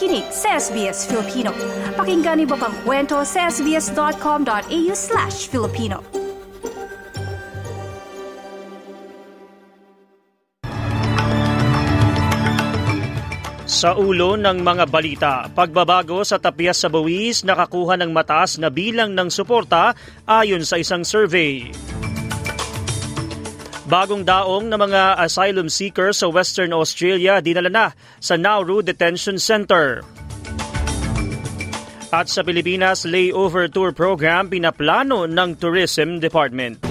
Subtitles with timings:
[0.00, 1.52] nakikinig sa SBS Filipino.
[1.92, 6.00] Pakinggan niyo pang kwento sa sbs.com.au slash Filipino.
[13.68, 19.12] Sa ulo ng mga balita, pagbabago sa tapyas sa buwis nakakuha ng mataas na bilang
[19.12, 19.92] ng suporta
[20.24, 21.68] ayon sa isang survey.
[23.90, 27.86] Bagong daong na mga asylum seekers sa Western Australia dinala na
[28.22, 30.06] sa Nauru Detention Center.
[32.14, 36.89] At sa Pilipinas, layover tour program pinaplano ng Tourism Department.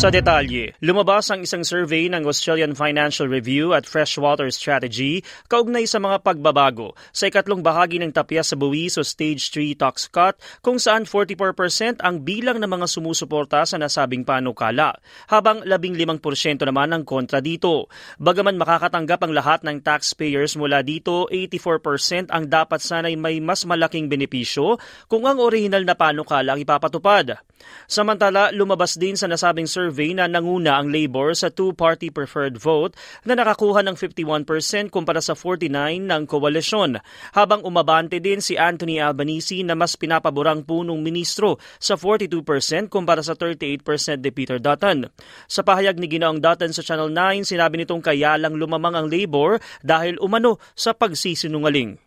[0.00, 5.20] Sa detalye, lumabas ang isang survey ng Australian Financial Review at Freshwater Strategy
[5.52, 10.08] kaugnay sa mga pagbabago sa ikatlong bahagi ng tapya sa buwis o Stage 3 Tax
[10.08, 14.96] Cut kung saan 44% ang bilang ng mga sumusuporta sa nasabing panukala,
[15.28, 16.16] habang 15%
[16.64, 17.92] naman ang kontra dito.
[18.16, 24.08] Bagaman makakatanggap ang lahat ng taxpayers mula dito, 84% ang dapat sanay may mas malaking
[24.08, 24.80] benepisyo
[25.12, 27.36] kung ang orihinal na panukala ang ipapatupad.
[27.84, 32.94] Samantala, lumabas din sa nasabing survey survey na nanguna ang Labor sa two-party preferred vote
[33.26, 34.46] na nakakuha ng 51%
[34.86, 37.02] kumpara sa 49 ng koalisyon,
[37.34, 43.34] habang umabante din si Anthony Albanese na mas pinapaborang punong ministro sa 42% kumpara sa
[43.34, 43.82] 38%
[44.22, 45.10] ni Peter Dutton.
[45.50, 49.58] Sa pahayag ni Ginoong Dutton sa Channel 9, sinabi nitong kaya lang lumamang ang Labor
[49.82, 51.98] dahil umano sa pagsisinungaling.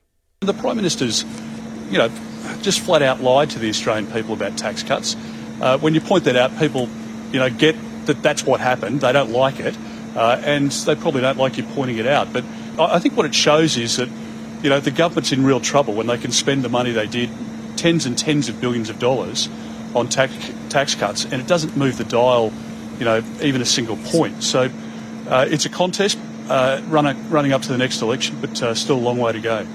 [0.48, 1.28] The Prime Minister's,
[1.92, 2.08] you know,
[2.64, 5.20] just flat out lied to the Australian people about tax cuts.
[5.60, 6.88] Uh, when you point that out, people
[7.34, 9.02] you know, get that that's what happened.
[9.02, 9.76] They don't like it,
[10.16, 12.32] uh, and they probably don't like you pointing it out.
[12.32, 12.46] But
[12.80, 14.08] I think what it shows is that,
[14.62, 17.30] you know, the government's in real trouble when they can spend the money they did,
[17.76, 19.50] tens and tens of billions of dollars,
[19.96, 20.34] on tax
[20.70, 22.54] tax cuts, and it doesn't move the dial,
[23.00, 24.44] you know, even a single point.
[24.44, 24.70] So
[25.28, 26.18] uh, it's a contest
[26.50, 29.40] uh, running running up to the next election, but uh, still a long way to
[29.40, 29.68] go.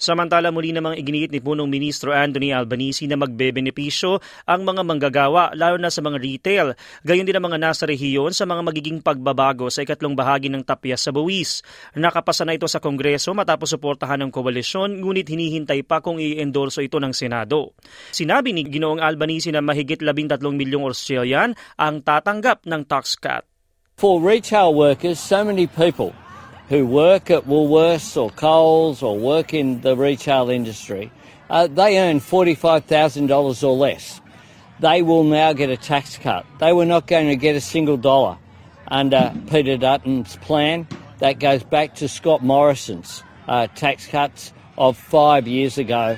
[0.00, 4.16] Samantala muli namang iginiit ni Punong Ministro Anthony Albanese na magbebenepisyo
[4.48, 6.72] ang mga manggagawa lalo na sa mga retail,
[7.04, 11.04] gayon din ang mga nasa rehiyon sa mga magiging pagbabago sa ikatlong bahagi ng tapyas
[11.04, 11.60] sa buwis.
[11.92, 16.96] Nakapasa na ito sa Kongreso matapos suportahan ng koalisyon ngunit hinihintay pa kung i-endorso ito
[16.96, 17.76] ng Senado.
[18.08, 23.44] Sinabi ni Ginoong Albanese na mahigit 13 milyong Australian ang tatanggap ng tax cut.
[24.00, 26.16] For retail workers, so many people
[26.70, 31.10] who work at Woolworths or Coles or work in the retail industry,
[31.50, 34.20] uh, they earn $45,000 or less.
[34.78, 36.46] They will now get a tax cut.
[36.60, 38.38] They were not going to get a single dollar
[38.86, 40.86] under Peter Dutton's plan.
[41.18, 46.16] That goes back to Scott Morrison's uh, tax cuts of five years ago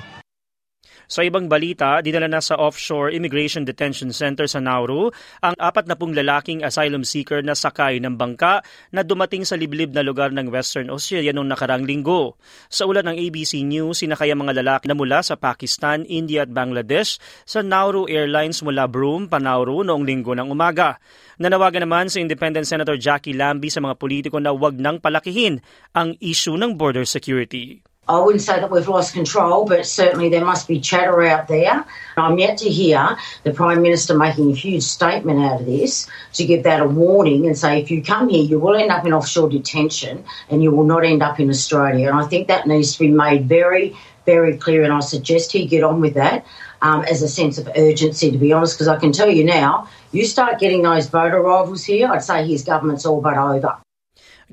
[1.13, 5.13] Sa ibang balita, dinala na sa Offshore Immigration Detention Center sa Nauru
[5.45, 9.93] ang apat na pong lalaking asylum seeker na sakay ng bangka na dumating sa liblib
[9.93, 12.33] na lugar ng Western Australia noong nakarang linggo.
[12.65, 16.49] Sa ulat ng ABC News, sinakay ang mga lalaki na mula sa Pakistan, India at
[16.49, 20.97] Bangladesh sa Nauru Airlines mula Broome, Panauru noong linggo ng umaga.
[21.37, 25.61] Nanawagan naman si Independent Senator Jackie Lambie sa mga politiko na huwag nang palakihin
[25.93, 27.92] ang issue ng border security.
[28.07, 31.85] I wouldn't say that we've lost control, but certainly there must be chatter out there.
[32.17, 36.45] I'm yet to hear the Prime Minister making a huge statement out of this to
[36.45, 39.13] give that a warning and say if you come here, you will end up in
[39.13, 42.09] offshore detention and you will not end up in Australia.
[42.09, 44.83] And I think that needs to be made very, very clear.
[44.83, 46.45] And I suggest he get on with that
[46.81, 49.87] um, as a sense of urgency, to be honest, because I can tell you now,
[50.11, 53.77] you start getting those voter arrivals here, I'd say his government's all but over.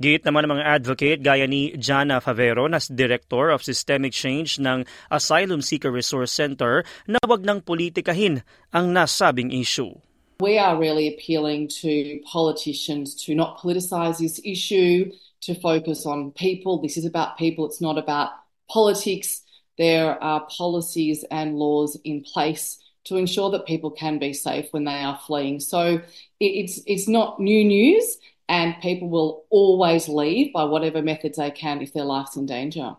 [0.00, 4.88] Giit naman ng mga advocate gaya ni Jana Favero na Director of Systemic Change ng
[5.12, 8.41] Asylum Seeker Resource Center na wag nang politikahin
[8.72, 9.93] ang nasabing issue.
[10.41, 15.12] We are really appealing to politicians to not politicise this issue,
[15.44, 16.81] to focus on people.
[16.81, 18.33] This is about people, it's not about
[18.72, 19.45] politics.
[19.77, 24.89] There are policies and laws in place to ensure that people can be safe when
[24.89, 25.60] they are fleeing.
[25.60, 26.01] So
[26.41, 28.16] it's, it's not new news
[28.51, 32.97] and people will always leave by whatever methods they can if their life's in danger.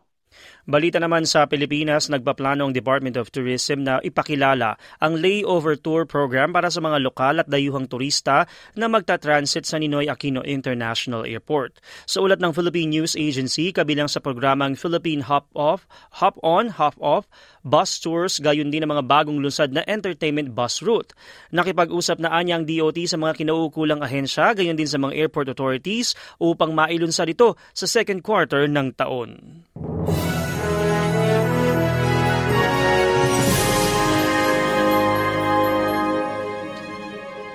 [0.69, 6.53] Balita naman sa Pilipinas, nagpaplano ang Department of Tourism na ipakilala ang layover tour program
[6.53, 8.45] para sa mga lokal at dayuhang turista
[8.77, 11.81] na magta-transit sa Ninoy Aquino International Airport.
[12.05, 15.89] Sa ulat ng Philippine News Agency, kabilang sa programang Philippine Hop Off,
[16.21, 17.25] Hop On, Hop Off,
[17.65, 21.11] bus tours, gayon din ang mga bagong lunsad na entertainment bus route.
[21.49, 26.13] Nakipag-usap na anya ang DOT sa mga kinauukulang ahensya, gayon din sa mga airport authorities
[26.37, 29.65] upang mailunsad ito sa second quarter ng taon.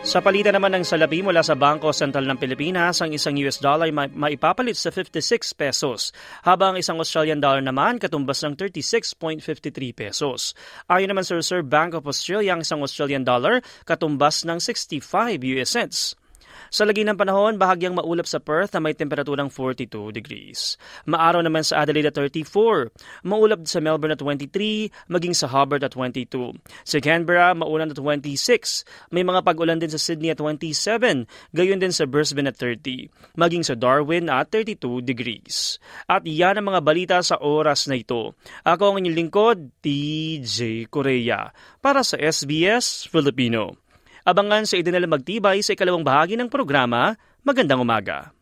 [0.07, 3.91] Sa palitan naman ng salapi mula sa Bangko Sentral ng Pilipinas, ang isang US dollar
[3.91, 6.15] ma- maipapalit sa 56 pesos,
[6.47, 9.43] habang isang Australian dollar naman katumbas ng 36.53
[9.93, 10.55] pesos.
[10.87, 15.05] Ayon naman sa Reserve Bank of Australia, ang isang Australian dollar katumbas ng 65
[15.59, 16.15] US cents.
[16.69, 20.77] Sa lagi ng panahon, bahagyang maulap sa Perth na may temperaturang 42 degrees.
[21.07, 22.91] Maaraw naman sa Adelaide at 34.
[23.23, 26.59] Maulap sa Melbourne at 23, maging sa Hobart at 22.
[26.83, 28.85] Sa Canberra, maulan at 26.
[29.15, 31.25] May mga pag-ulan din sa Sydney at 27.
[31.55, 33.09] Gayon din sa Brisbane at 30.
[33.39, 35.79] Maging sa Darwin at 32 degrees.
[36.11, 38.35] At yan ang mga balita sa oras na ito.
[38.67, 41.55] Ako ang inyong lingkod, TJ Korea.
[41.81, 43.86] Para sa SBS Filipino.
[44.27, 47.15] Abangan sa idinala magtibay sa ikalawang bahagi ng programa.
[47.47, 48.35] Magandang umaga.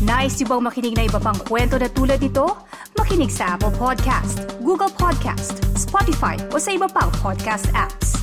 [0.00, 2.48] Nice yung bang makinig na iba pang kwento na tulad ito?
[2.96, 8.19] Makinig sa Apple Podcast, Google Podcast, Spotify o sa iba pang podcast apps.